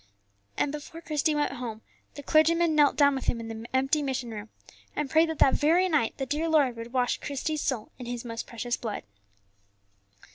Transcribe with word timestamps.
And 0.57 0.71
before 0.71 0.99
Christie 0.99 1.35
went 1.35 1.51
home 1.51 1.81
the 2.15 2.23
clergyman 2.23 2.73
knelt 2.73 2.95
down 2.95 3.13
with 3.13 3.25
him 3.25 3.39
in 3.39 3.49
the 3.49 3.67
empty 3.71 4.01
mission 4.01 4.31
room, 4.31 4.49
and 4.95 5.11
prayed 5.11 5.29
that 5.29 5.37
that 5.37 5.53
very 5.53 5.87
night 5.87 6.17
the 6.17 6.25
dear 6.25 6.49
Lord 6.49 6.75
would 6.75 6.91
wash 6.91 7.19
Christie's 7.21 7.61
soul 7.61 7.91
in 7.99 8.07
His 8.07 8.25
most 8.25 8.47
precious 8.47 8.75
blood. 8.77 9.03